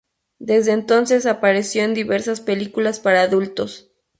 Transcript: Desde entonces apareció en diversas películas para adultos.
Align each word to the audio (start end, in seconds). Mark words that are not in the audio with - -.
Desde 0.39 0.71
entonces 0.71 1.27
apareció 1.27 1.83
en 1.83 1.93
diversas 1.93 2.41
películas 2.41 2.99
para 2.99 3.21
adultos. 3.21 3.91